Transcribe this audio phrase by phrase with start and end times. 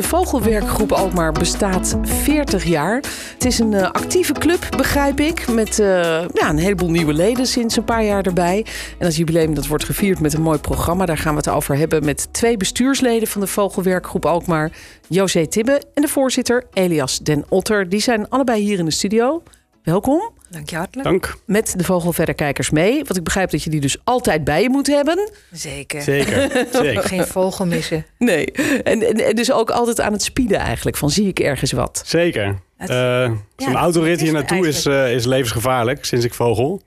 [0.00, 2.94] De Vogelwerkgroep Alkmaar bestaat 40 jaar.
[3.34, 5.48] Het is een eh, actieve club, begrijp ik.
[5.48, 5.86] Met eh,
[6.32, 8.66] ja, een heleboel nieuwe leden sinds een paar jaar erbij.
[8.98, 11.06] En dat jubileum dat wordt gevierd met een mooi programma.
[11.06, 14.72] Daar gaan we het over hebben met twee bestuursleden van de Vogelwerkgroep Alkmaar.
[15.08, 17.88] José Tibbe en de voorzitter Elias Den Otter.
[17.88, 19.42] Die zijn allebei hier in de studio.
[19.82, 20.39] Welkom.
[20.50, 21.08] Dank je hartelijk.
[21.08, 21.36] Dank.
[21.46, 22.94] Met de Vogelverderkijkers mee.
[22.94, 25.30] Want ik begrijp dat je die dus altijd bij je moet hebben.
[25.52, 26.02] Zeker.
[26.02, 26.50] Zeker.
[26.72, 27.02] Zeker.
[27.02, 28.06] Geen vogel missen.
[28.18, 28.44] Nee.
[28.52, 30.96] En, en, en dus ook altijd aan het spieden eigenlijk.
[30.96, 32.02] Van zie ik ergens wat.
[32.06, 32.58] Zeker.
[32.76, 36.82] Het- Eh, Zo'n autorit hier naartoe is, eh, is levensgevaarlijk sinds ik vogel.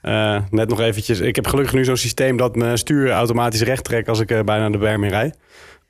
[0.00, 1.20] Eh, net nog eventjes.
[1.20, 4.40] Ik heb gelukkig nu zo'n systeem dat mijn stuur automatisch recht trekt als ik eh,
[4.40, 5.36] bijna de berm in rijd.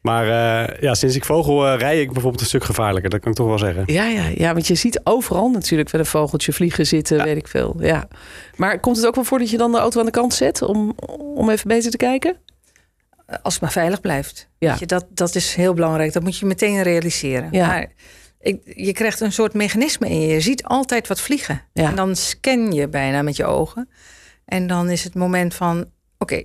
[0.01, 3.11] Maar eh, ja, sinds ik vogel eh, rij ik bijvoorbeeld een stuk gevaarlijker.
[3.11, 3.83] Dat kan ik toch wel zeggen.
[3.87, 7.49] Ja, ja, ja, want je ziet overal natuurlijk wel een vogeltje vliegen zitten, weet ik
[7.49, 7.77] veel.
[7.79, 8.09] Ja.
[8.57, 10.63] Maar komt het ook wel voor dat je dan de auto aan de kant zet
[10.63, 10.93] om,
[11.35, 12.37] om even beter te kijken?
[13.43, 14.49] Als het maar veilig blijft.
[14.59, 14.77] Ja.
[14.79, 16.13] Je, dat, dat is heel belangrijk.
[16.13, 17.49] Dat moet je meteen realiseren.
[17.53, 17.67] Ja.
[17.67, 17.93] Maar
[18.41, 20.27] ik, je krijgt een soort mechanisme in je.
[20.27, 21.63] Je ziet altijd wat vliegen.
[21.73, 21.89] Ja.
[21.89, 23.89] En dan scan je bijna met je ogen.
[24.45, 25.87] En dan is het moment van...
[26.19, 26.43] Oké,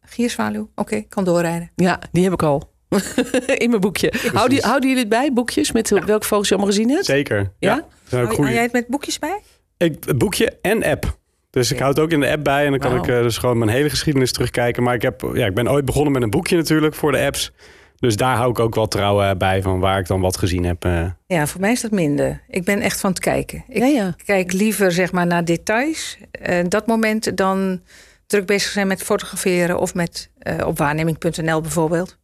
[0.00, 0.70] gierzwaluw.
[0.74, 1.70] Oké, kan doorrijden.
[1.74, 2.76] Ja, die heb ik al.
[3.64, 4.12] In mijn boekje.
[4.32, 7.04] Houden, houden jullie het bij, boekjes, met welke vogels je allemaal gezien hebt?
[7.04, 7.52] Zeker.
[7.58, 7.74] Ja?
[8.14, 9.40] Ook Hou, jij het met boekjes bij?
[9.76, 11.16] Ik, boekje en app.
[11.50, 13.38] Dus ik houd het ook in de app bij en dan kan ik eh, dus
[13.38, 14.82] gewoon mijn hele geschiedenis terugkijken.
[14.82, 17.52] Maar ik, heb, ja, ik ben ooit begonnen met een boekje natuurlijk voor de apps.
[17.96, 20.64] Dus daar hou ik ook wel trouw eh, bij van waar ik dan wat gezien
[20.64, 20.84] heb.
[20.84, 21.04] eh.
[21.26, 22.42] Ja, voor mij is dat minder.
[22.48, 23.64] Ik ben echt van het kijken.
[23.68, 24.14] Ik Ja, ja.
[24.24, 26.18] kijk liever zeg maar naar details.
[26.30, 27.82] Eh, dat moment dan
[28.26, 32.18] druk bezig zijn met fotograferen of met eh, op waarneming.nl bijvoorbeeld.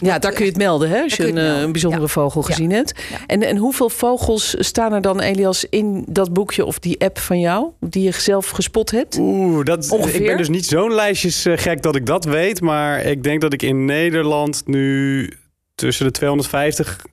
[0.00, 2.08] Ja, daar kun je het melden hè, als je een, eh, een bijzondere ja.
[2.08, 2.46] vogel Ja.
[2.46, 2.92] gezien hebt.
[3.10, 3.16] Ja.
[3.26, 7.40] En, en hoeveel vogels staan er dan, Elias, in dat boekje of die app van
[7.40, 9.16] jou, die je zelf gespot hebt?
[9.18, 10.20] Oeh, dat, Ongeveer?
[10.20, 12.60] ik ben dus niet zo'n lijstjes eh, gek dat ik dat weet.
[12.60, 15.28] Maar ik denk dat ik in Nederland nu
[15.74, 17.04] tussen de 250...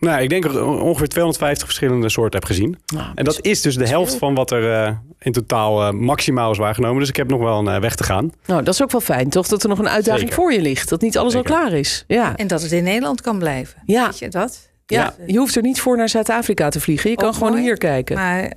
[0.00, 2.78] Nou, ik denk ongeveer 250 verschillende soorten heb gezien.
[2.94, 6.50] Nou, En dat is dus de helft van wat er eh, in totaal eh, maximaal
[6.50, 6.98] is waargenomen.
[7.00, 8.32] Dus ik heb nog wel een eh, weg te gaan.
[8.46, 9.48] Nou, dat is ook wel fijn, toch?
[9.48, 10.34] Dat er nog een uitdaging Zeker.
[10.42, 10.88] voor je ligt.
[10.88, 11.50] Dat niet alles Zeker.
[11.54, 12.04] al klaar is.
[12.06, 12.36] Ja.
[12.36, 13.82] En dat het in Nederland kan blijven.
[13.86, 14.04] Ja.
[14.04, 14.68] Weet je dat?
[14.86, 17.10] ja, je hoeft er niet voor naar Zuid-Afrika te vliegen.
[17.10, 17.62] Je kan gewoon mooi.
[17.62, 18.16] hier kijken.
[18.16, 18.52] Maar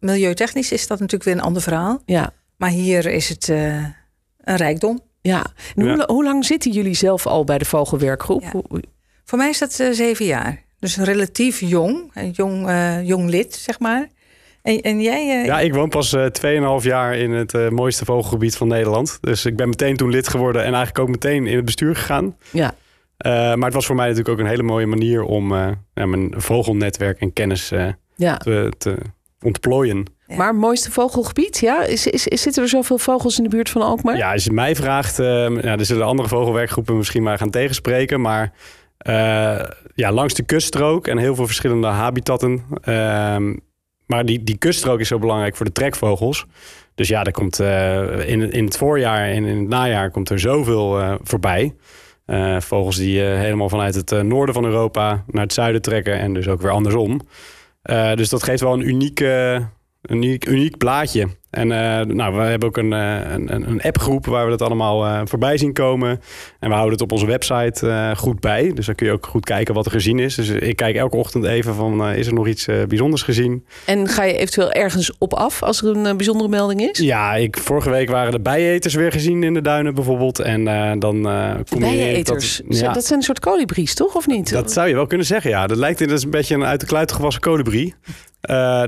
[0.00, 2.02] milieutechnisch is dat natuurlijk weer een ander verhaal.
[2.06, 3.74] Ja, Maar hier is het eh,
[4.38, 5.00] een rijkdom.
[5.20, 5.46] ja.
[5.76, 6.04] En Hoe, Ja.
[6.06, 8.42] hoe lang zitten jullie zelf al bij de Vogelwerkgroep?
[8.42, 8.80] Ja.
[9.24, 10.64] Voor mij is dat zeven jaar.
[10.78, 12.10] Dus relatief jong.
[12.14, 14.08] Een jong, eh, jong lid, zeg maar.
[14.62, 15.40] En, en jij...
[15.40, 16.24] eh, Ja, ik woon pas eh
[16.80, 19.18] 2,5 jaar in het eh, mooiste vogelgebied van Nederland.
[19.20, 22.36] Dus ik ben meteen toen lid geworden en eigenlijk ook meteen in het bestuur gegaan.
[22.50, 22.74] Ja,
[23.16, 26.06] Eh, maar het was voor mij natuurlijk ook een hele mooie manier om eh, ja,
[26.06, 28.36] mijn vogelnetwerk en kennis eh, ja.
[28.36, 28.96] te, te
[29.42, 30.04] ontplooien.
[30.26, 30.36] Ja.
[30.36, 31.84] Maar mooiste vogelgebied, ja?
[31.84, 34.16] Is, is, is, zitten er zoveel vogels in de buurt van Alkmaar?
[34.16, 35.26] Ja, als je mij vraagt, eh
[35.62, 38.20] ja, er zullen andere vogelwerkgroepen misschien maar gaan tegenspreken.
[38.20, 38.50] Maar eh,
[39.94, 42.64] ja, langs de kuststrook en heel veel verschillende habitatten.
[42.82, 43.54] Ehm,
[44.06, 46.46] maar die, die kuststrook is zo belangrijk voor de trekvogels.
[46.94, 50.38] Dus ja, er komt eh, in, in het voorjaar en in het najaar komt er
[50.38, 51.74] zoveel eh, voorbij.
[52.26, 56.18] Eh, vogels die eh, helemaal vanuit het eh, noorden van Europa naar het zuiden trekken
[56.18, 57.20] en dus ook weer andersom.
[57.82, 59.60] Eh, dus dat geeft wel een uniek, eh,
[60.02, 61.28] uniek, uniek plaatje.
[61.50, 64.62] En eh, nou, we hebben ook een, eh, een, een een appgroep waar we dat
[64.62, 66.20] allemaal eh, voorbij zien komen.
[66.60, 68.72] En we houden het op onze website goed bij.
[68.74, 70.34] Dus dan kun je ook goed kijken wat er gezien is.
[70.34, 73.64] Dus ik kijk elke ochtend even van, is er nog iets bijzonders gezien?
[73.84, 76.98] En ga je eventueel ergens op af als er een bijzondere melding is?
[76.98, 80.38] Ja, ik, vorige week waren de bijeters weer gezien in de duinen bijvoorbeeld.
[80.38, 80.64] En
[80.98, 81.22] dan
[81.68, 82.24] kom je...
[82.24, 84.14] Dat, ja, Dat zijn een soort kolibries, toch?
[84.14, 84.50] Of niet?
[84.50, 85.66] dat zou je wel kunnen zeggen, ja.
[85.66, 87.94] Dat lijkt dat is een beetje een uit de kluit gewassen kolibrie.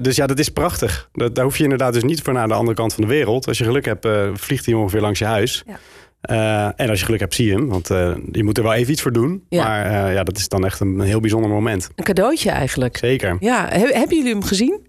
[0.03, 1.09] Dus ja, dat is prachtig.
[1.13, 3.47] Dat, daar hoef je inderdaad dus niet voor naar de andere kant van de wereld.
[3.47, 5.65] Als je geluk hebt, eh, vliegt hij ongeveer langs je huis.
[5.67, 5.79] Ja.
[6.21, 7.69] Eh, en als je geluk hebt, zie je hem.
[7.69, 9.45] Want eh, je moet er wel even iets voor doen.
[9.49, 9.65] Ja.
[9.65, 11.89] Maar eh, ja, dat is dan echt een heel bijzonder moment.
[11.97, 12.97] Een cadeautje eigenlijk.
[12.97, 13.37] Zeker.
[13.41, 14.87] Ja, Heb- hebben jullie hem gezien?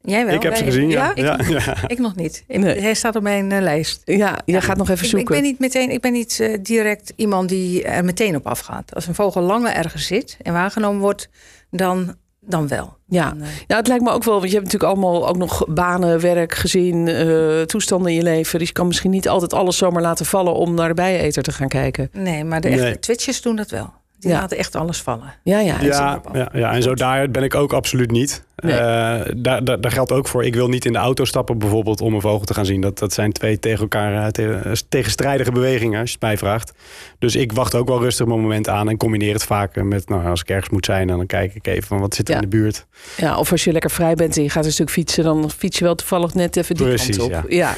[0.00, 0.34] Jij wel?
[0.34, 1.10] ik heb ze gezien, ja.
[1.14, 1.76] Ik, ja, nog, ja.
[1.86, 2.44] ik nog niet.
[2.46, 2.80] Nee.
[2.80, 4.02] Hij staat op mijn lijst.
[4.04, 5.34] Ja, jij gaat nog even Ik, ik zoeken.
[5.34, 8.94] ben niet meteen, ik ben niet eh, direct iemand die er meteen op afgaat.
[8.94, 11.28] Als een vogel langer ergens zit en waargenomen wordt,
[11.70, 12.14] dan,
[12.48, 12.96] dan wel.
[13.08, 13.32] Ja.
[13.34, 16.54] Nou, het lijkt me ook wel, want je hebt natuurlijk allemaal ook nog banen, werk,
[16.54, 18.58] gezin, eh, toestanden in je leven.
[18.58, 21.52] Dus je kan misschien niet altijd alles zomaar laten vallen om naar de bijeneter te
[21.52, 22.08] gaan kijken.
[22.12, 22.98] nee, maar de echte Nee.
[22.98, 23.92] twitchers doen dat wel.
[24.18, 24.40] Die Ja.
[24.40, 25.34] laten echt alles vallen.
[25.42, 25.80] Ja, ja.
[25.80, 28.46] Ja, ja, ja, en zo daar ben ik ook absoluut niet.
[28.62, 28.74] Nee.
[28.74, 30.44] Eh, daar, daar, daar geldt ook voor.
[30.44, 32.80] Ik wil niet in de auto stappen bijvoorbeeld om een vogel te gaan zien.
[32.80, 36.72] Dat, dat zijn twee tegen elkaar eh, te- tegenstrijdige bewegingen, als je het mij vraagt.
[37.18, 40.26] Dus ik wacht ook wel rustig mijn moment aan en combineer het vaak met, nou,
[40.26, 42.40] als ik ergens moet zijn, dan kijk ik even van wat zit er Ja.
[42.40, 42.86] in de buurt.
[43.16, 45.78] Ja, of als je lekker vrij bent en je gaat een stuk fietsen, dan fiets
[45.78, 47.50] je wel toevallig net even die Precies, kant op.
[47.50, 47.74] ja.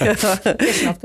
[0.00, 0.14] Ja.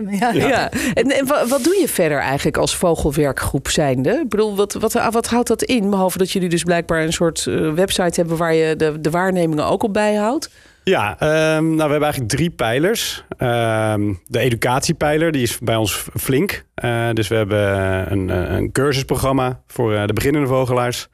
[0.09, 0.31] Ja.
[0.33, 0.71] Ja.
[0.93, 4.09] En, en wa- wat doe je verder eigenlijk als vogelwerkgroep zijnde?
[4.23, 5.89] Ik bedoel, wat, wat, wat houdt dat in?
[5.89, 9.65] Behalve dat jullie dus blijkbaar een soort eh, website hebben waar je de, de waarnemingen
[9.65, 10.49] ook op bijhoudt.
[10.87, 13.23] Ja, ehm, nou, we hebben eigenlijk drie pijlers.
[13.37, 16.65] Ehm, de educatiepijler, die is bij ons flink.
[16.73, 21.07] Eh, dus we hebben een, eh, een cursusprogramma voor eh, de beginnende vogelaars.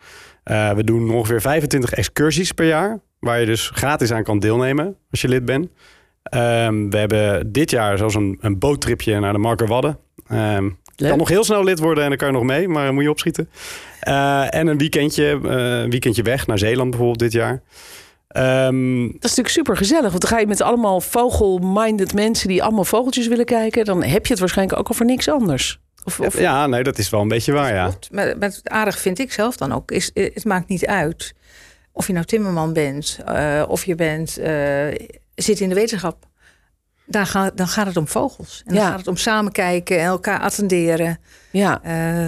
[0.44, 5.22] We doen ongeveer 25 excursies per jaar, waar je dus gratis aan kan deelnemen als
[5.22, 5.68] je lid bent.
[6.24, 9.98] Ehm, we hebben dit jaar zelfs een, een boottripje naar de Markerwadden.
[10.28, 11.10] Ehm Leuk.
[11.10, 13.04] kan nog heel snel lid worden en dan kan je nog mee, maar dan moet
[13.04, 13.50] je opschieten.
[14.00, 17.62] Eh, en een weekendje, eh, een weekendje weg naar Zeeland bijvoorbeeld dit jaar.
[18.28, 20.10] Ehm, Dat is natuurlijk super gezellig.
[20.10, 23.86] Want dan ga je met allemaal vogel-minded mensen die allemaal vogeltjes willen kijken.
[23.86, 25.80] Dan heb je het waarschijnlijk ook al voor niks anders.
[26.04, 27.84] Of, of, Ja, nee, dat is wel een beetje waar, ja.
[27.88, 28.12] Klopt.
[28.12, 31.34] Maar, maar het aardig vind ik zelf dan ook, is eh, het maakt niet uit
[31.92, 34.88] of je nou timmerman bent, eh, of je bent, eh,
[35.36, 36.26] zit in de wetenschap.
[37.06, 38.64] Daar gaat, dan gaat het om vogels.
[38.66, 41.20] En dan gaat het om samen kijken en elkaar attenderen.
[41.52, 41.80] ja.
[41.84, 42.26] Eh,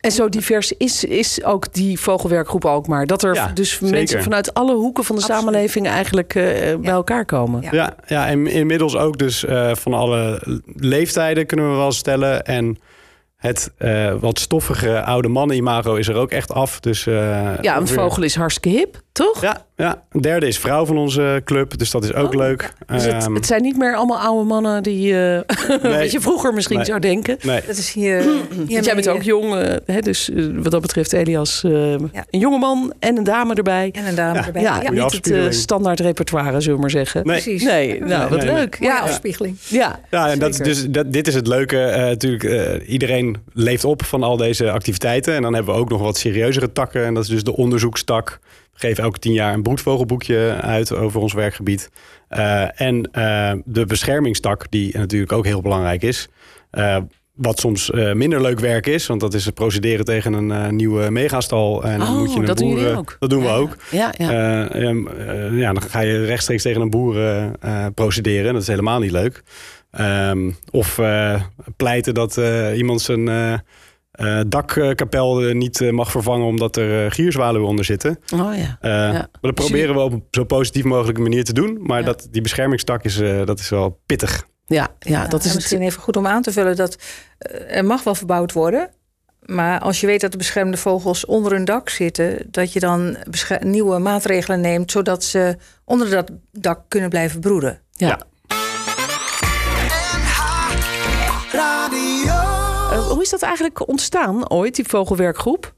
[0.00, 3.06] En zo divers is, is ook die vogelwerkgroep ook maar.
[3.06, 3.90] Dat er Ja, dus zeker.
[3.90, 5.42] mensen vanuit alle hoeken van de Absoluut.
[5.44, 6.44] samenleving eigenlijk eh,
[6.76, 7.62] bij elkaar komen.
[7.62, 7.68] Ja.
[7.72, 10.42] Ja, ja en inmiddels ook dus eh, van alle
[10.74, 12.44] leeftijden kunnen we wel stellen.
[12.44, 12.78] En
[13.36, 16.80] het eh, wat stoffige oude mannen-imago is er ook echt af.
[16.80, 19.40] Dus, eh, Ja, een ongeveer- vogel is hartstikke hip, toch?
[19.40, 22.72] Ja, ja, een derde is vrouw van onze club, dus dat is ook Oh, leuk.
[22.86, 25.40] Dus het, Ehm, het zijn niet meer allemaal oude mannen die eh
[26.00, 26.86] wat je vroeger misschien Nee.
[26.86, 27.36] zou denken.
[27.42, 28.24] nee, dat is hier.
[28.68, 32.10] Want jij bent ook jong, eh, hè, dus eh, wat dat betreft Elias, eh, een
[32.30, 33.90] jonge man en een dame erbij.
[33.92, 34.46] En een dame Ja.
[34.46, 34.62] erbij.
[34.62, 37.26] Ja, niet het standaard repertoire, zullen we maar zeggen.
[37.26, 37.42] nee.
[37.42, 37.62] precies.
[37.64, 38.54] Nee, nou, Nee, wat nee, nee.
[38.54, 38.76] leuk.
[38.80, 39.56] Ja, afspiegeling.
[39.68, 40.00] ja.
[40.10, 41.78] Ja, en dat, dus, dat, dit is het leuke.
[41.80, 45.34] eh, natuurlijk, eh, iedereen leeft op van al deze activiteiten.
[45.34, 47.04] En dan hebben we ook nog wat serieuzere takken.
[47.04, 48.38] En dat is dus de onderzoekstak.
[48.74, 51.90] Geven elke tien jaar een broedvogelboekje uit over ons werkgebied.
[52.28, 56.28] Eh, en eh, de beschermingstak, die natuurlijk ook heel belangrijk is.
[56.70, 56.96] Eh,
[57.34, 61.82] wat soms minder leuk werk is, want dat is het procederen tegen een nieuwe megastal.
[61.84, 63.16] En dan Oh, moet je een dat doen jullie boeren- ook?
[63.18, 63.76] Dat doen we Ja, ook.
[63.90, 64.30] Ja, ja.
[65.52, 67.16] Ja, dan ga je rechtstreeks tegen een boer
[67.94, 68.52] procederen.
[68.52, 69.42] Dat is helemaal niet leuk.
[69.90, 71.00] Ehm, of
[71.76, 72.40] pleiten dat
[72.76, 73.28] iemand zijn
[74.14, 78.18] eh, eh, dakkapel eh, niet eh, mag vervangen omdat er gierzwaluwen onder zitten.
[78.34, 78.78] oh ja.
[78.80, 81.78] Eh, Maar dat proberen we op een zo positief mogelijke manier te doen.
[81.82, 82.04] Maar Ja.
[82.06, 84.46] dat, die beschermingstak is, eh, dat is wel pittig.
[84.66, 85.54] Ja, ja, dat is en het.
[85.60, 86.96] misschien even goed om aan te vullen dat
[87.68, 88.90] er mag wel verbouwd worden.
[89.40, 93.16] Maar als je weet dat de beschermde vogels onder een dak zitten, dat je dan
[93.60, 97.80] nieuwe maatregelen neemt, zodat ze onder dat dak kunnen blijven broeden.
[97.92, 98.06] Ja.
[98.08, 98.20] Ja.
[103.08, 105.74] Hoe is dat eigenlijk ontstaan ooit, die vogelwerkgroep?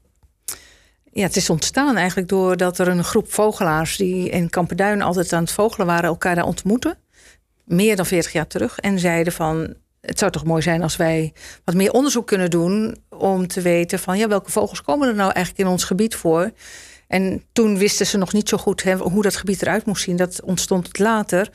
[1.11, 5.43] Ja, het is ontstaan eigenlijk doordat er een groep vogelaars die in Kampenduin altijd aan
[5.43, 6.97] het vogelen waren, elkaar daar ontmoeten.
[7.65, 8.79] Meer dan 40 jaar terug.
[8.79, 9.73] En zeiden van.
[10.01, 11.33] Het zou toch mooi zijn als wij
[11.63, 12.97] wat meer onderzoek kunnen doen.
[13.09, 16.51] om te weten van ja, welke vogels komen er nou eigenlijk in ons gebied voor.
[17.07, 20.15] En toen wisten ze nog niet zo goed hè, hoe dat gebied eruit moest zien.
[20.15, 21.49] Dat ontstond later.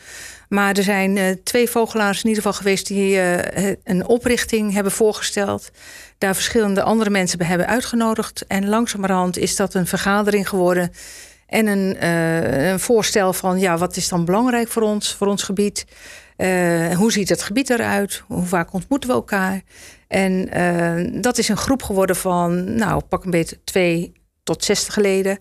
[0.49, 4.93] Maar er zijn eh, twee vogelaars in ieder geval geweest die eh, een oprichting hebben
[4.93, 5.71] voorgesteld.
[6.19, 8.47] Daar verschillende andere mensen bij hebben uitgenodigd.
[8.47, 10.91] En langzamerhand is dat een vergadering geworden.
[11.47, 15.43] En een, eh, een voorstel van ja, wat is dan belangrijk voor ons, voor ons
[15.43, 15.85] gebied?
[16.97, 18.23] Hoe ziet het gebied eruit?
[18.27, 19.63] Hoe vaak ontmoeten we elkaar?
[20.09, 20.49] En
[21.21, 24.13] dat is een groep geworden van, nou, pak een beetje twee
[24.43, 25.39] tot zestig leden.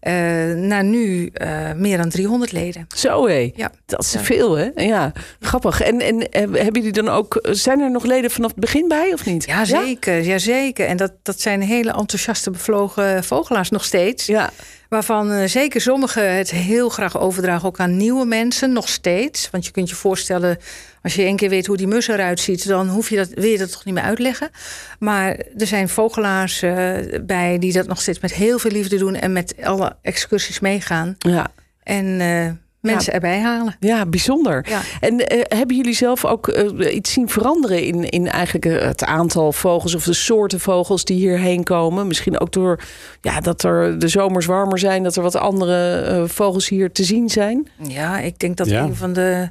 [0.00, 0.12] eh,
[0.54, 2.86] naar nu eh, meer dan 300 leden.
[2.96, 3.50] Zo hé.
[3.54, 3.70] Ja.
[3.86, 4.20] Dat is Ja.
[4.20, 4.68] veel hè?
[4.74, 5.80] Ja, grappig.
[5.82, 9.12] En, en eh, hebben jullie dan ook, zijn er nog leden vanaf het begin bij
[9.12, 9.44] of niet?
[9.44, 10.22] Ja, zeker.
[10.22, 10.38] Ja?
[10.38, 10.86] zeker.
[10.86, 14.26] En dat, dat zijn hele enthousiaste bevlogen vogelaars nog steeds.
[14.26, 14.50] Ja,
[14.90, 19.50] Waarvan eh, zeker sommigen het heel graag overdragen ook aan nieuwe mensen, nog steeds.
[19.50, 20.58] Want je kunt je voorstellen,
[21.02, 23.50] als je één keer weet hoe die mus eruit ziet, dan hoef je dat, wil
[23.50, 24.50] je dat toch niet meer uitleggen.
[24.98, 29.14] Maar er zijn vogelaars eh, bij die dat nog steeds met heel veel liefde doen
[29.14, 31.16] en met alle excursies meegaan.
[31.18, 31.50] ja.
[31.82, 33.76] En eh, mensen erbij halen.
[33.80, 34.66] Ja, bijzonder.
[34.68, 34.80] Ja.
[35.00, 39.04] En eh, hebben jullie zelf ook eh, iets zien veranderen in, in eigenlijk eh, het
[39.04, 42.06] aantal vogels of de soorten vogels die hierheen komen?
[42.06, 42.80] Misschien ook door
[43.20, 47.28] ja, dat er de zomers warmer zijn, dat er wat andere vogels hier te zien
[47.28, 47.68] zijn.
[47.82, 48.82] Ja, ik denk dat Ja.
[48.82, 49.48] een van de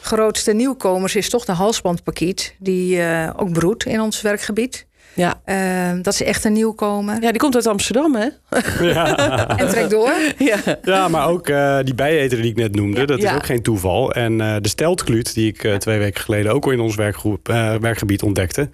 [0.00, 2.54] grootste nieuwkomers is toch de halsbandpakiet.
[2.58, 4.86] Die eh, ook broedt in ons werkgebied.
[5.14, 5.40] Ja.
[5.44, 7.22] Ehm, dat is echt een nieuwkomer.
[7.22, 8.26] ja, die komt uit Amsterdam, hè?
[9.56, 10.10] En trek door.
[10.38, 10.56] Ja.
[10.82, 13.30] Ja, maar ook eh, die bijeter die ik net noemde, dat Ja.
[13.30, 14.12] is ook geen toeval.
[14.12, 17.48] En eh, de steltkluut, die ik eh, twee weken geleden ook al in ons werkgroep,
[17.48, 18.68] eh, werkgebied ontdekte,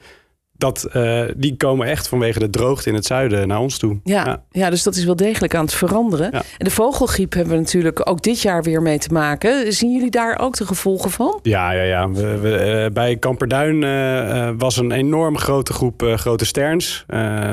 [0.57, 4.01] dat, eh, die komen echt vanwege de droogte in het zuiden naar ons toe.
[4.05, 4.71] Ja, ja.
[4.71, 6.29] dus dat is wel degelijk aan het veranderen.
[6.33, 6.43] Ja.
[6.59, 9.73] En de vogelgriep hebben we natuurlijk ook dit jaar weer mee te maken.
[9.73, 11.39] Zien jullie daar ook de gevolgen van?
[11.43, 12.11] Ja, ja, ja.
[12.11, 17.05] We, we, eh, bij Kamperduin eh, eh, was een enorm grote groep grote sterns.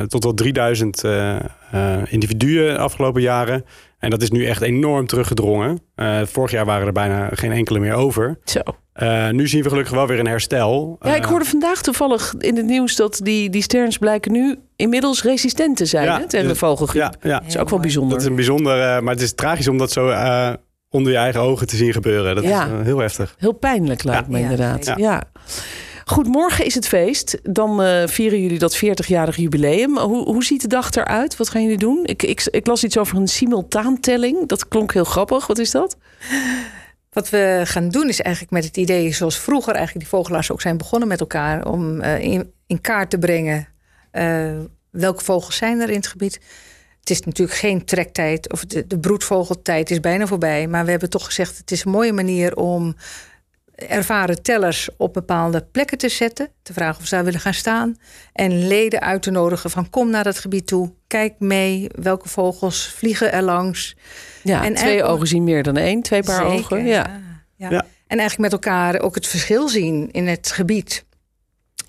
[0.08, 1.36] tot wel 3000 eh,
[1.72, 3.66] eh, individuen de afgelopen jaren.
[4.02, 5.82] En dat is nu echt enorm teruggedrongen.
[5.96, 8.40] Eh, vorig jaar waren er bijna geen enkele meer over.
[8.44, 8.60] Zo.
[8.94, 10.98] Eh, nu zien we gelukkig wel weer een herstel.
[11.02, 14.56] Ja, ik Eh, hoorde vandaag toevallig in het nieuws dat die, die sterns blijken nu
[14.76, 17.02] inmiddels resistent te zijn Ja, hè, tegen de vogelgriep.
[17.02, 17.40] Ja, ja.
[17.40, 18.12] Dat is ook wel bijzonder.
[18.12, 20.50] Dat is een bijzonder, eh, maar het is tragisch om dat zo eh,
[20.90, 22.36] onder je eigen ogen te zien gebeuren.
[22.36, 22.66] Dat Ja.
[22.66, 23.36] is heel heftig.
[23.38, 24.94] Heel pijnlijk lijkt me Ja, inderdaad.
[24.98, 25.24] Ja.
[26.06, 27.40] Goed, morgen is het feest.
[27.44, 29.98] Dan eh, vieren jullie dat 40-jarig jubileum.
[29.98, 31.38] Hoe, hoe ziet de dag eruit?
[31.38, 32.00] Wat gaan jullie doen?
[32.04, 34.48] Ik, ik, ik las iets over een simultaantelling.
[34.48, 35.48] Dat klonk heel grappig.
[35.48, 35.98] Wat is dat?
[37.10, 40.62] Wat we gaan doen is eigenlijk met het idee, zoals vroeger eigenlijk die vogelaars ook
[40.62, 42.24] zijn begonnen met elkaar, om eh,
[42.68, 43.68] in, kaart te brengen
[44.12, 44.52] eh,
[44.90, 46.40] welke vogels zijn er in het gebied.
[47.00, 51.10] Het is natuurlijk geen trektijd of de, de broedvogeltijd is bijna voorbij, maar we hebben
[51.10, 52.96] toch gezegd het is een mooie manier om
[53.88, 57.98] ervaren tellers op bepaalde plekken te zetten, te vragen of ze daar willen gaan staan
[58.34, 62.88] en leden uit te nodigen van kom naar dat gebied toe, kijk mee welke vogels
[62.88, 63.96] vliegen er langs.
[64.44, 66.02] Ja, En twee eigenlijk- ogen zien meer dan één.
[66.02, 66.86] Twee paar Zeker, ogen.
[66.86, 67.22] Ja.
[67.56, 67.70] ja.
[67.70, 67.86] Ja.
[68.08, 71.06] En eigenlijk met elkaar ook het verschil zien in het gebied.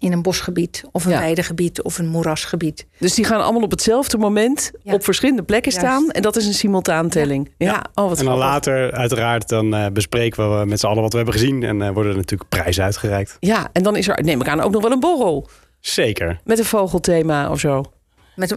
[0.02, 1.18] In een bosgebied of een Ja.
[1.18, 2.86] weidegebied of een moerasgebied.
[2.98, 4.92] Dus die gaan allemaal op hetzelfde moment Ja.
[4.92, 5.86] op verschillende plekken Juist.
[5.86, 6.10] staan.
[6.10, 7.50] En dat is een simultaantelling.
[7.58, 7.84] Ja, Ja.
[7.94, 8.44] Oh, wat En dan grappig.
[8.66, 11.62] later, uiteraard, dan eh, bespreken we met z'n allen wat we hebben gezien.
[11.62, 13.36] En eh, worden er natuurlijk prijzen uitgereikt.
[13.40, 15.48] Ja, en dan is er, neem ik aan, ook nog wel een borrel.
[15.80, 16.40] Zeker.
[16.44, 17.84] Met een vogelthema of zo.
[18.36, 18.50] Met,